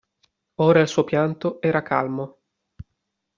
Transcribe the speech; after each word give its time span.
Ora 0.61 0.79
il 0.79 0.87
suo 0.87 1.03
pianto 1.03 1.61
era 1.61 1.83
calmo. 1.83 2.39